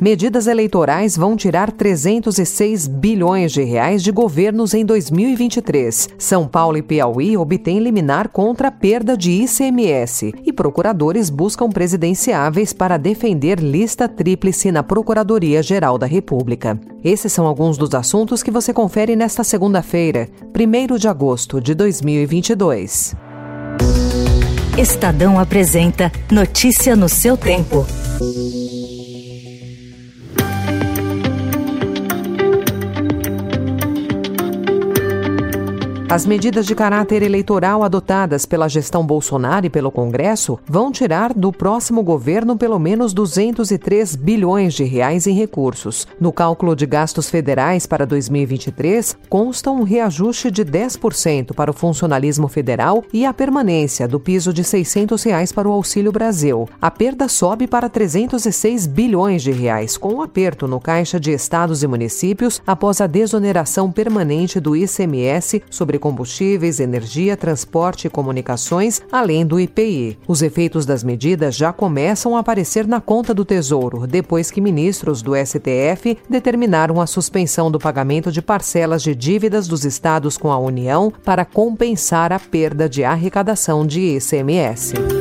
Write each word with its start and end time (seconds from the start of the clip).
Medidas 0.00 0.46
eleitorais 0.46 1.14
vão 1.14 1.36
tirar 1.36 1.70
306 1.70 2.86
bilhões 2.86 3.52
de 3.52 3.62
reais 3.62 4.02
de 4.02 4.10
governos 4.10 4.72
em 4.72 4.82
2023. 4.82 6.08
São 6.16 6.48
Paulo 6.48 6.78
e 6.78 6.82
Piauí 6.82 7.36
obtêm 7.36 7.80
liminar 7.80 8.30
contra 8.30 8.68
a 8.68 8.70
perda 8.70 9.14
de 9.14 9.30
ICMS 9.30 10.32
e 10.42 10.54
procuradores 10.54 11.28
buscam 11.28 11.68
presidenciáveis 11.68 12.72
para 12.72 12.96
defender 12.96 13.60
lista 13.60 14.08
tríplice 14.08 14.72
na 14.72 14.82
Procuradoria-Geral 14.82 15.98
da 15.98 16.06
República. 16.06 16.80
Esses 17.04 17.30
são 17.30 17.46
alguns 17.46 17.76
dos 17.76 17.94
assuntos 17.94 18.42
que 18.42 18.50
você 18.50 18.72
confere 18.72 19.14
nesta 19.14 19.44
segunda-feira, 19.44 20.30
1 20.58 20.96
de 20.96 21.08
agosto 21.08 21.60
de 21.60 21.74
2022. 21.74 23.14
Estadão 24.78 25.38
apresenta 25.38 26.10
Notícia 26.30 26.96
no 26.96 27.06
seu 27.06 27.36
tempo. 27.36 27.84
As 36.10 36.26
medidas 36.26 36.66
de 36.66 36.74
caráter 36.74 37.22
eleitoral 37.22 37.84
adotadas 37.84 38.44
pela 38.44 38.66
gestão 38.66 39.06
Bolsonaro 39.06 39.66
e 39.66 39.70
pelo 39.70 39.92
Congresso 39.92 40.58
vão 40.66 40.90
tirar 40.90 41.32
do 41.32 41.52
próximo 41.52 42.02
governo 42.02 42.56
pelo 42.56 42.80
menos 42.80 43.14
203 43.14 44.16
bilhões 44.16 44.74
de 44.74 44.82
reais 44.82 45.28
em 45.28 45.34
recursos. 45.34 46.08
No 46.18 46.32
cálculo 46.32 46.74
de 46.74 46.84
gastos 46.84 47.30
federais 47.30 47.86
para 47.86 48.04
2023, 48.04 49.16
consta 49.28 49.70
um 49.70 49.84
reajuste 49.84 50.50
de 50.50 50.64
10% 50.64 51.54
para 51.54 51.70
o 51.70 51.74
funcionalismo 51.74 52.48
federal 52.48 53.04
e 53.12 53.24
a 53.24 53.32
permanência 53.32 54.08
do 54.08 54.18
piso 54.18 54.52
de 54.52 54.64
600 54.64 55.22
reais 55.22 55.52
para 55.52 55.68
o 55.68 55.72
Auxílio 55.72 56.10
Brasil. 56.10 56.68
A 56.82 56.90
perda 56.90 57.28
sobe 57.28 57.68
para 57.68 57.88
306 57.88 58.88
bilhões 58.88 59.44
de 59.44 59.52
reais, 59.52 59.96
com 59.96 60.14
um 60.14 60.22
aperto 60.22 60.66
no 60.66 60.80
caixa 60.80 61.20
de 61.20 61.30
estados 61.30 61.84
e 61.84 61.86
municípios 61.86 62.60
após 62.66 63.00
a 63.00 63.06
desoneração 63.06 63.92
permanente 63.92 64.58
do 64.58 64.74
ICMS 64.74 65.62
sobre 65.70 65.99
combustíveis, 66.00 66.80
energia, 66.80 67.36
transporte 67.36 68.08
e 68.08 68.10
comunicações, 68.10 69.00
além 69.12 69.46
do 69.46 69.60
IPI. 69.60 70.18
Os 70.26 70.42
efeitos 70.42 70.84
das 70.84 71.04
medidas 71.04 71.54
já 71.54 71.72
começam 71.72 72.36
a 72.36 72.40
aparecer 72.40 72.88
na 72.88 73.00
conta 73.00 73.32
do 73.32 73.44
Tesouro, 73.44 74.06
depois 74.06 74.50
que 74.50 74.60
ministros 74.60 75.22
do 75.22 75.36
STF 75.36 76.18
determinaram 76.28 77.00
a 77.00 77.06
suspensão 77.06 77.70
do 77.70 77.78
pagamento 77.78 78.32
de 78.32 78.42
parcelas 78.42 79.02
de 79.02 79.14
dívidas 79.14 79.68
dos 79.68 79.84
estados 79.84 80.36
com 80.36 80.50
a 80.50 80.58
União 80.58 81.12
para 81.24 81.44
compensar 81.44 82.32
a 82.32 82.40
perda 82.40 82.88
de 82.88 83.04
arrecadação 83.04 83.86
de 83.86 84.16
ICMS. 84.16 85.19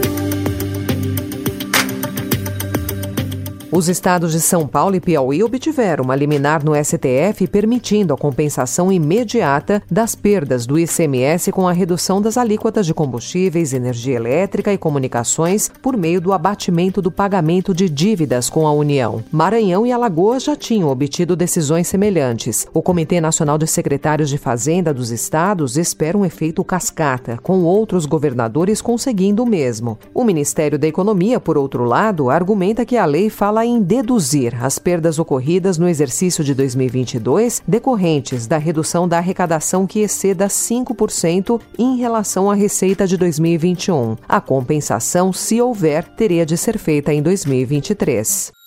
Os 3.72 3.88
estados 3.88 4.31
de 4.31 4.42
São 4.42 4.67
Paulo 4.67 4.95
e 4.95 5.00
Piauí 5.00 5.44
obtiveram 5.44 6.03
uma 6.03 6.16
liminar 6.16 6.66
no 6.66 6.73
STF 6.73 7.45
permitindo 7.48 8.12
a 8.12 8.17
compensação 8.17 8.92
imediata 8.92 9.84
das 9.89 10.16
perdas 10.16 10.66
do 10.66 10.80
ICMS 10.80 11.52
com 11.52 11.67
a 11.67 11.72
redução 11.72 12.20
das 12.20 12.36
alíquotas 12.36 12.88
de 12.88 12.95
combustíveis, 12.95 13.72
energia 13.72 14.16
elétrica 14.16 14.74
e 14.74 14.78
comunicações 14.78 15.69
por 15.84 15.96
meio 15.96 16.19
do 16.19 16.34
abatimento 16.34 17.00
do 17.00 17.12
pagamento 17.12 17.72
de 17.72 17.88
dívidas 17.88 18.50
com 18.50 18.66
a 18.66 18.74
União. 18.74 19.24
Maranhão 19.31 19.85
e 19.85 19.91
Alagoas 19.91 20.46
já 20.46 20.56
tinham 20.56 20.90
obtido 20.90 21.35
decisões 21.35 21.88
semelhantes. 21.88 22.66
O 22.74 22.81
Comitê 22.81 23.22
Nacional 23.22 23.59
de 23.59 23.68
Secretários 23.68 24.29
de 24.29 24.40
Fazenda 24.40 24.91
dos 24.91 25.12
estados 25.12 25.78
espera 25.78 26.18
um 26.18 26.25
efeito 26.25 26.63
cascata, 26.63 27.38
com 27.44 27.62
outros 27.62 28.08
governadores 28.08 28.81
conseguindo 28.81 29.44
o 29.44 29.47
mesmo. 29.47 30.00
O 30.12 30.24
Ministério 30.24 30.79
da 30.79 30.88
Economia, 30.88 31.40
por 31.40 31.56
outro 31.56 31.84
lado, 31.84 32.31
argumenta 32.31 32.84
que 32.84 32.97
a 32.97 33.06
lei 33.06 33.29
fala 33.29 33.59
fala 33.59 33.66
em 33.66 33.81
deduzir 33.81 34.56
as 34.64 34.80
perdas 34.80 35.20
ocorridas 35.20 35.78
no 35.78 35.90
exercício 35.90 36.46
de 36.46 36.53
2022 36.53 37.62
decorrentes 37.68 38.47
da 38.47 38.58
redução 38.58 39.06
da 39.06 39.18
arrecadação 39.18 39.86
que 39.86 40.00
exceda 40.00 40.47
5% 40.47 41.59
em 41.78 41.97
relação 41.97 42.50
à 42.50 42.56
receita 42.56 43.06
de 43.06 43.18
2021. 43.18 44.16
A 44.30 44.40
compensação, 44.40 45.34
se 45.34 45.59
houver, 45.59 46.06
teria 46.06 46.46
de 46.46 46.56
ser 46.56 46.78
feita 46.78 47.14
em 47.14 47.22
2023. 47.22 48.59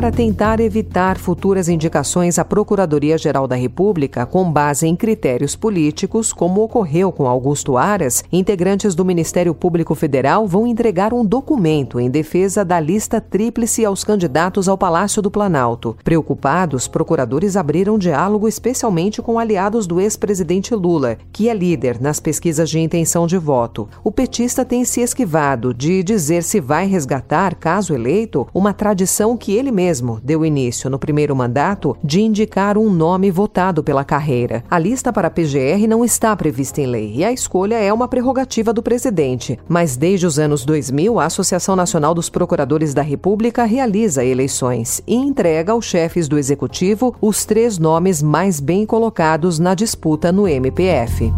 Para 0.00 0.10
tentar 0.10 0.60
evitar 0.60 1.18
futuras 1.18 1.68
indicações 1.68 2.38
à 2.38 2.44
Procuradoria-Geral 2.44 3.46
da 3.46 3.54
República 3.54 4.24
com 4.24 4.50
base 4.50 4.86
em 4.86 4.96
critérios 4.96 5.54
políticos, 5.54 6.32
como 6.32 6.62
ocorreu 6.62 7.12
com 7.12 7.28
Augusto 7.28 7.76
Aras, 7.76 8.24
integrantes 8.32 8.94
do 8.94 9.04
Ministério 9.04 9.54
Público 9.54 9.94
Federal 9.94 10.46
vão 10.46 10.66
entregar 10.66 11.12
um 11.12 11.22
documento 11.22 12.00
em 12.00 12.08
defesa 12.08 12.64
da 12.64 12.80
lista 12.80 13.20
tríplice 13.20 13.84
aos 13.84 14.02
candidatos 14.02 14.70
ao 14.70 14.78
Palácio 14.78 15.20
do 15.20 15.30
Planalto. 15.30 15.94
Preocupados, 16.02 16.88
procuradores 16.88 17.54
abriram 17.54 17.98
diálogo 17.98 18.48
especialmente 18.48 19.20
com 19.20 19.38
aliados 19.38 19.86
do 19.86 20.00
ex-presidente 20.00 20.74
Lula, 20.74 21.18
que 21.30 21.46
é 21.46 21.52
líder 21.52 22.00
nas 22.00 22.18
pesquisas 22.18 22.70
de 22.70 22.78
intenção 22.80 23.26
de 23.26 23.36
voto. 23.36 23.86
O 24.02 24.10
petista 24.10 24.64
tem 24.64 24.82
se 24.82 25.02
esquivado 25.02 25.74
de 25.74 26.02
dizer 26.02 26.42
se 26.42 26.58
vai 26.58 26.86
resgatar, 26.86 27.54
caso 27.54 27.94
eleito, 27.94 28.48
uma 28.54 28.72
tradição 28.72 29.36
que 29.36 29.52
ele 29.52 29.70
mesmo 29.70 29.89
mesmo 29.90 30.20
deu 30.22 30.44
início 30.44 30.88
no 30.88 31.00
primeiro 31.00 31.34
mandato 31.34 31.96
de 32.02 32.20
indicar 32.20 32.78
um 32.78 32.88
nome 32.88 33.28
votado 33.28 33.82
pela 33.82 34.04
carreira. 34.04 34.62
A 34.70 34.78
lista 34.78 35.12
para 35.12 35.26
a 35.26 35.30
PGR 35.30 35.88
não 35.88 36.04
está 36.04 36.36
prevista 36.36 36.80
em 36.80 36.86
lei 36.86 37.12
e 37.16 37.24
a 37.24 37.32
escolha 37.32 37.74
é 37.74 37.92
uma 37.92 38.06
prerrogativa 38.06 38.72
do 38.72 38.84
presidente. 38.84 39.58
Mas 39.68 39.96
desde 39.96 40.26
os 40.26 40.38
anos 40.38 40.64
2000, 40.64 41.18
a 41.18 41.24
Associação 41.24 41.74
Nacional 41.74 42.14
dos 42.14 42.30
Procuradores 42.30 42.94
da 42.94 43.02
República 43.02 43.64
realiza 43.64 44.24
eleições 44.24 45.02
e 45.08 45.16
entrega 45.16 45.72
aos 45.72 45.86
chefes 45.86 46.28
do 46.28 46.38
executivo 46.38 47.12
os 47.20 47.44
três 47.44 47.76
nomes 47.76 48.22
mais 48.22 48.60
bem 48.60 48.86
colocados 48.86 49.58
na 49.58 49.74
disputa 49.74 50.30
no 50.30 50.46
MPF. 50.46 51.32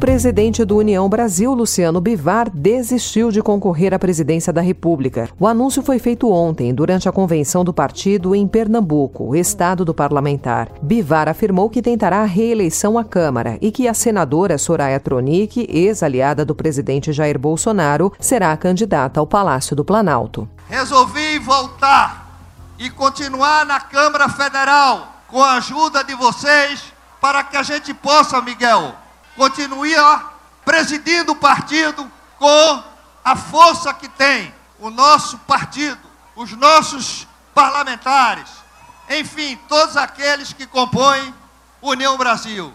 Presidente 0.00 0.64
do 0.64 0.78
União 0.78 1.06
Brasil, 1.10 1.52
Luciano 1.52 2.00
Bivar, 2.00 2.48
desistiu 2.54 3.30
de 3.30 3.42
concorrer 3.42 3.92
à 3.92 3.98
presidência 3.98 4.50
da 4.50 4.62
República. 4.62 5.28
O 5.38 5.46
anúncio 5.46 5.82
foi 5.82 5.98
feito 5.98 6.32
ontem, 6.32 6.72
durante 6.72 7.06
a 7.06 7.12
convenção 7.12 7.62
do 7.62 7.74
partido 7.74 8.34
em 8.34 8.48
Pernambuco, 8.48 9.36
estado 9.36 9.84
do 9.84 9.92
parlamentar. 9.92 10.70
Bivar 10.80 11.28
afirmou 11.28 11.68
que 11.68 11.82
tentará 11.82 12.22
a 12.22 12.24
reeleição 12.24 12.96
à 12.96 13.04
Câmara 13.04 13.58
e 13.60 13.70
que 13.70 13.86
a 13.86 13.92
senadora 13.92 14.56
Soraya 14.56 14.98
Tronic, 14.98 15.66
ex-aliada 15.68 16.46
do 16.46 16.54
presidente 16.54 17.12
Jair 17.12 17.38
Bolsonaro, 17.38 18.10
será 18.18 18.52
a 18.52 18.56
candidata 18.56 19.20
ao 19.20 19.26
Palácio 19.26 19.76
do 19.76 19.84
Planalto. 19.84 20.48
Resolvi 20.70 21.38
voltar 21.40 22.40
e 22.78 22.88
continuar 22.88 23.66
na 23.66 23.78
Câmara 23.78 24.30
Federal 24.30 25.20
com 25.28 25.42
a 25.42 25.56
ajuda 25.56 26.02
de 26.02 26.14
vocês 26.14 26.90
para 27.20 27.44
que 27.44 27.58
a 27.58 27.62
gente 27.62 27.92
possa, 27.92 28.40
Miguel, 28.40 28.94
continue 29.36 29.94
presidindo 30.64 31.32
o 31.32 31.36
partido 31.36 32.10
com 32.38 32.82
a 33.24 33.36
força 33.36 33.92
que 33.94 34.08
tem 34.08 34.54
o 34.78 34.90
nosso 34.90 35.38
partido, 35.38 36.00
os 36.34 36.52
nossos 36.52 37.26
parlamentares, 37.54 38.48
enfim, 39.08 39.58
todos 39.68 39.96
aqueles 39.96 40.52
que 40.52 40.66
compõem 40.66 41.34
União 41.82 42.16
Brasil. 42.16 42.74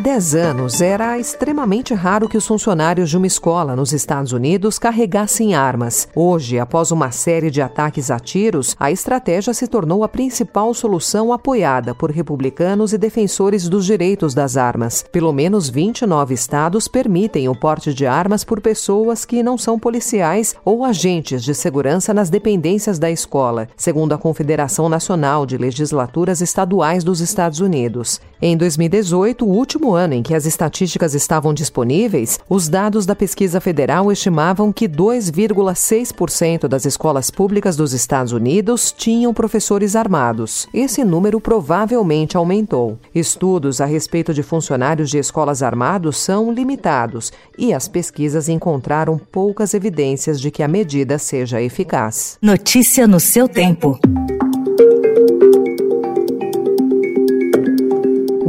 10 0.00 0.34
anos, 0.34 0.80
era 0.80 1.18
extremamente 1.18 1.92
raro 1.92 2.26
que 2.26 2.38
os 2.38 2.46
funcionários 2.46 3.10
de 3.10 3.18
uma 3.18 3.26
escola 3.26 3.76
nos 3.76 3.92
Estados 3.92 4.32
Unidos 4.32 4.78
carregassem 4.78 5.54
armas. 5.54 6.08
Hoje, 6.16 6.58
após 6.58 6.90
uma 6.90 7.10
série 7.10 7.50
de 7.50 7.60
ataques 7.60 8.10
a 8.10 8.18
tiros, 8.18 8.74
a 8.80 8.90
estratégia 8.90 9.52
se 9.52 9.68
tornou 9.68 10.02
a 10.02 10.08
principal 10.08 10.72
solução 10.72 11.34
apoiada 11.34 11.94
por 11.94 12.10
republicanos 12.10 12.94
e 12.94 12.98
defensores 12.98 13.68
dos 13.68 13.84
direitos 13.84 14.32
das 14.32 14.56
armas. 14.56 15.04
Pelo 15.12 15.34
menos 15.34 15.68
29 15.68 16.32
estados 16.32 16.88
permitem 16.88 17.50
o 17.50 17.54
porte 17.54 17.92
de 17.92 18.06
armas 18.06 18.42
por 18.42 18.62
pessoas 18.62 19.26
que 19.26 19.42
não 19.42 19.58
são 19.58 19.78
policiais 19.78 20.54
ou 20.64 20.82
agentes 20.82 21.44
de 21.44 21.54
segurança 21.54 22.14
nas 22.14 22.30
dependências 22.30 22.98
da 22.98 23.10
escola, 23.10 23.68
segundo 23.76 24.14
a 24.14 24.18
Confederação 24.18 24.88
Nacional 24.88 25.44
de 25.44 25.58
Legislaturas 25.58 26.40
Estaduais 26.40 27.04
dos 27.04 27.20
Estados 27.20 27.60
Unidos. 27.60 28.18
Em 28.40 28.56
2018, 28.56 29.44
o 29.44 29.48
último 29.48 29.89
ano 29.94 30.14
em 30.14 30.22
que 30.22 30.34
as 30.34 30.46
estatísticas 30.46 31.14
estavam 31.14 31.54
disponíveis, 31.54 32.38
os 32.48 32.68
dados 32.68 33.06
da 33.06 33.14
pesquisa 33.14 33.60
federal 33.60 34.10
estimavam 34.10 34.72
que 34.72 34.88
2,6% 34.88 36.68
das 36.68 36.84
escolas 36.84 37.30
públicas 37.30 37.76
dos 37.76 37.92
Estados 37.92 38.32
Unidos 38.32 38.92
tinham 38.92 39.32
professores 39.32 39.96
armados. 39.96 40.68
Esse 40.72 41.04
número 41.04 41.40
provavelmente 41.40 42.36
aumentou. 42.36 42.98
Estudos 43.14 43.80
a 43.80 43.84
respeito 43.84 44.34
de 44.34 44.42
funcionários 44.42 45.10
de 45.10 45.18
escolas 45.18 45.62
armados 45.62 46.16
são 46.16 46.52
limitados 46.52 47.32
e 47.56 47.72
as 47.72 47.88
pesquisas 47.88 48.48
encontraram 48.48 49.18
poucas 49.18 49.74
evidências 49.74 50.40
de 50.40 50.50
que 50.50 50.62
a 50.62 50.68
medida 50.68 51.18
seja 51.18 51.62
eficaz. 51.62 52.38
Notícia 52.42 53.06
no 53.06 53.20
seu 53.20 53.48
tempo. 53.48 53.98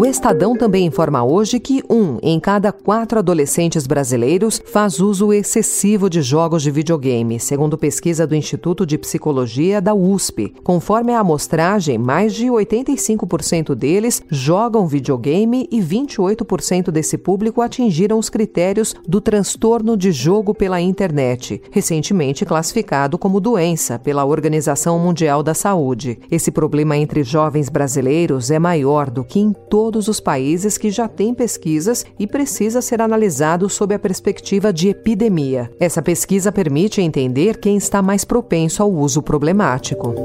O 0.02 0.06
Estadão 0.08 0.56
também 0.56 0.88
informa 0.88 1.24
hoje 1.24 1.60
que 1.60 1.84
um 1.88 2.18
em 2.24 2.40
cada 2.40 2.72
quatro 2.72 3.20
adolescentes 3.20 3.86
brasileiros 3.86 4.60
faz 4.66 5.00
uso 5.00 5.32
excessivo 5.32 6.10
de 6.10 6.24
jogos 6.24 6.64
de 6.64 6.72
videogame, 6.72 7.40
segundo 7.40 7.78
pesquisa 7.78 8.26
do 8.26 8.34
Instituto 8.34 8.84
de 8.84 8.98
Psicologia 8.98 9.80
da 9.80 9.94
USP. 9.94 10.56
Conforme 10.64 11.14
a 11.14 11.20
amostragem, 11.20 12.00
mais 12.00 12.34
de 12.34 12.48
85% 12.48 13.76
deles 13.76 14.24
jogam 14.28 14.88
videogame 14.88 15.70
e 15.72 15.80
28% 15.80 16.90
desse 16.90 17.16
público 17.16 17.62
atingiram 17.62 18.18
os 18.18 18.28
critérios 18.28 18.96
do 19.08 19.22
transtorno 19.22 19.96
de 19.96 20.12
jogo 20.12 20.56
pela 20.56 20.82
internet, 20.82 21.62
recentemente 21.70 22.44
classificado 22.44 23.20
como 23.20 23.40
doença 23.40 24.00
pela 24.00 24.26
Organização 24.26 24.98
Mundial 24.98 25.44
da 25.44 25.54
Saúde. 25.54 26.18
Esse 26.32 26.50
problema 26.50 26.98
entre 26.98 27.24
jovens 27.24 27.70
brasileiros 27.70 28.50
é 28.50 28.58
maior 28.58 29.08
do 29.08 29.24
que 29.24 29.40
em 29.40 29.54
todo 29.70 29.91
todos 29.92 30.08
os 30.08 30.22
países 30.22 30.78
que 30.78 30.90
já 30.90 31.06
têm 31.06 31.34
pesquisas 31.34 32.06
e 32.18 32.26
precisa 32.26 32.82
ser 32.82 33.02
analisado 33.02 33.70
sob 33.70 33.94
a 33.94 34.00
perspectiva 34.00 34.72
de 34.72 34.88
epidemia. 34.88 35.70
Essa 35.78 36.02
pesquisa 36.02 36.50
permite 36.50 37.02
entender 37.02 37.58
quem 37.58 37.76
está 37.76 38.02
mais 38.02 38.24
propenso 38.24 38.82
ao 38.82 38.90
uso 38.90 39.22
problemático. 39.22 40.16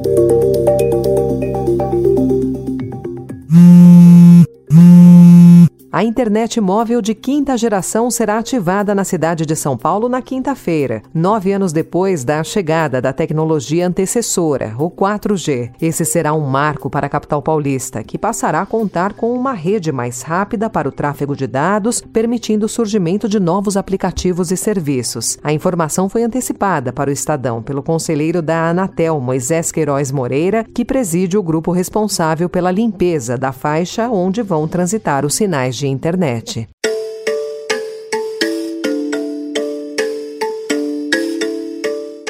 A 5.96 6.04
internet 6.04 6.60
móvel 6.60 7.00
de 7.00 7.14
quinta 7.14 7.56
geração 7.56 8.10
será 8.10 8.36
ativada 8.36 8.94
na 8.94 9.02
cidade 9.02 9.46
de 9.46 9.56
São 9.56 9.78
Paulo 9.78 10.10
na 10.10 10.20
quinta-feira, 10.20 11.02
nove 11.14 11.54
anos 11.54 11.72
depois 11.72 12.22
da 12.22 12.44
chegada 12.44 13.00
da 13.00 13.14
tecnologia 13.14 13.86
antecessora, 13.86 14.74
o 14.78 14.90
4G. 14.90 15.70
Esse 15.80 16.04
será 16.04 16.34
um 16.34 16.46
marco 16.46 16.90
para 16.90 17.06
a 17.06 17.08
capital 17.08 17.40
paulista, 17.40 18.04
que 18.04 18.18
passará 18.18 18.60
a 18.60 18.66
contar 18.66 19.14
com 19.14 19.32
uma 19.32 19.54
rede 19.54 19.90
mais 19.90 20.20
rápida 20.20 20.68
para 20.68 20.86
o 20.86 20.92
tráfego 20.92 21.34
de 21.34 21.46
dados, 21.46 22.02
permitindo 22.02 22.66
o 22.66 22.68
surgimento 22.68 23.26
de 23.26 23.40
novos 23.40 23.74
aplicativos 23.74 24.50
e 24.50 24.56
serviços. 24.58 25.38
A 25.42 25.50
informação 25.50 26.10
foi 26.10 26.22
antecipada 26.22 26.92
para 26.92 27.08
o 27.08 27.12
Estadão 27.14 27.62
pelo 27.62 27.82
conselheiro 27.82 28.42
da 28.42 28.68
Anatel, 28.68 29.18
Moisés 29.18 29.72
Queiroz 29.72 30.12
Moreira, 30.12 30.62
que 30.74 30.84
preside 30.84 31.38
o 31.38 31.42
grupo 31.42 31.72
responsável 31.72 32.50
pela 32.50 32.70
limpeza 32.70 33.38
da 33.38 33.50
faixa 33.50 34.10
onde 34.10 34.42
vão 34.42 34.68
transitar 34.68 35.24
os 35.24 35.34
sinais 35.34 35.85
internet. 35.86 36.66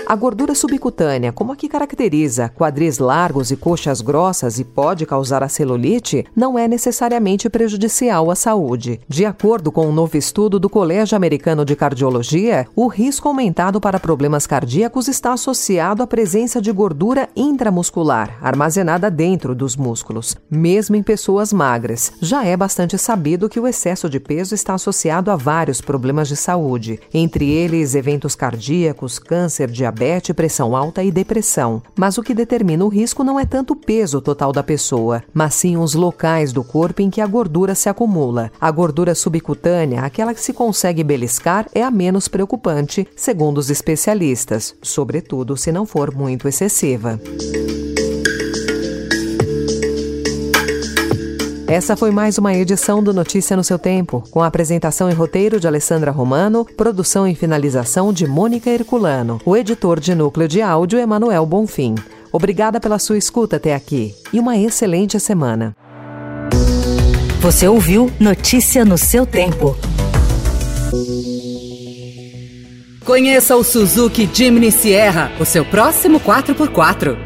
A 0.09 0.15
gordura 0.15 0.55
subcutânea, 0.55 1.33
como 1.33 1.51
a 1.51 1.57
que 1.57 1.69
caracteriza 1.69 2.49
quadris 2.49 3.01
largos 3.01 3.51
e 3.51 3.57
coxas 3.57 4.01
grossas 4.01 4.57
e 4.61 4.63
pode 4.65 5.05
causar 5.05 5.43
a 5.43 5.49
celulite, 5.49 6.25
não 6.35 6.57
é 6.57 6.69
necessariamente 6.69 7.51
prejudicial 7.51 8.31
à 8.31 8.37
saúde. 8.37 9.01
De 9.09 9.25
acordo 9.25 9.73
com 9.73 9.89
um 9.89 9.93
novo 9.93 10.17
estudo 10.17 10.61
do 10.61 10.71
Colégio 10.71 11.17
Americano 11.17 11.65
de 11.65 11.75
Cardiologia, 11.75 12.69
o 12.77 12.87
risco 12.87 13.27
aumentado 13.27 13.81
para 13.81 13.99
problemas 13.99 14.47
cardíacos 14.47 15.09
está 15.09 15.33
associado 15.33 16.05
à 16.05 16.07
presença 16.07 16.63
de 16.63 16.71
gordura 16.71 17.29
intramuscular, 17.35 18.39
armazenada 18.41 19.11
dentro 19.11 19.57
dos 19.57 19.75
músculos, 19.75 20.37
mesmo 20.49 20.95
em 20.95 21.03
pessoas 21.03 21.53
magras. 21.53 22.13
Já 22.23 22.45
é 22.45 22.57
bastante 22.57 22.97
sabido 22.97 23.49
que 23.49 23.59
o 23.59 23.67
excesso 23.67 24.09
de 24.09 24.21
peso 24.21 24.55
está 24.55 24.75
associado 24.75 25.33
a 25.33 25.37
vários 25.37 25.81
problemas 25.81 26.29
de 26.29 26.37
saúde, 26.37 27.01
entre 27.13 27.51
eles 27.51 27.97
eventos 27.97 28.37
cardíacos, 28.37 29.19
câncer, 29.19 29.69
diabetes 29.69 29.96
diabetes, 29.97 30.35
pressão 30.35 30.77
alta 30.77 31.03
e 31.03 31.11
depressão. 31.11 31.83
Mas 31.97 32.19
o 32.19 32.23
que 32.23 32.35
determina 32.35 32.85
o 32.85 32.89
risco 32.89 33.25
não 33.25 33.41
é 33.41 33.47
tanto 33.47 33.73
o 33.73 33.77
peso 33.77 34.21
total 34.21 34.53
da 34.53 34.63
pessoa, 34.63 35.23
mas 35.33 35.55
sim 35.55 35.77
os 35.77 35.95
locais 35.95 36.53
do 36.53 36.63
corpo 36.63 37.01
em 37.01 37.09
que 37.09 37.21
a 37.21 37.27
gordura 37.27 37.75
se 37.75 37.89
acumula. 37.89 38.53
A 38.61 38.71
gordura 38.71 39.15
subcutânea, 39.15 40.03
aquela 40.03 40.35
que 40.35 40.41
se 40.41 40.53
consegue 40.53 41.03
beliscar, 41.03 41.67
é 41.75 41.83
a 41.83 41.91
menos 41.91 42.29
preocupante, 42.29 43.09
segundo 43.17 43.59
os 43.59 43.71
especialistas, 43.71 44.75
sobretudo 44.83 45.57
se 45.57 45.73
não 45.73 45.87
for 45.87 46.15
muito 46.15 46.47
excessiva. 46.47 47.19
Essa 51.69 51.97
foi 51.97 52.13
mais 52.13 52.39
uma 52.39 52.55
edição 52.55 53.03
do 53.03 53.13
Notícia 53.13 53.57
no 53.57 53.65
seu 53.65 53.77
Tempo, 53.77 54.23
com 54.31 54.41
a 54.41 54.47
apresentação 54.47 55.11
e 55.11 55.13
roteiro 55.13 55.59
de 55.59 55.67
Alessandra 55.67 56.13
Romano, 56.13 56.65
produção 56.65 57.27
e 57.27 57.35
finalização 57.35 58.13
de 58.13 58.25
Mônica 58.25 58.71
Herculano, 58.71 59.41
o 59.45 59.57
editor 59.57 59.99
de 59.99 60.15
núcleo 60.15 60.47
de 60.47 60.63
áudio 60.63 60.97
Emanuel 60.97 61.45
Bonfim. 61.45 61.97
Obrigada 62.31 62.79
pela 62.79 63.01
sua 63.01 63.19
escuta 63.19 63.57
até 63.57 63.75
aqui 63.75 64.15
e 64.33 64.39
uma 64.39 64.57
excelente 64.57 65.19
semana. 65.19 65.75
Você 67.41 67.67
ouviu 67.67 68.13
Notícia 68.21 68.85
no 68.85 68.97
seu 68.97 69.27
Tempo. 69.27 69.77
Conheça 73.05 73.57
o 73.57 73.65
Suzuki 73.65 74.31
Jimny 74.33 74.71
Sierra, 74.71 75.33
o 75.41 75.45
seu 75.45 75.65
próximo 75.65 76.21
4x4. 76.21 77.26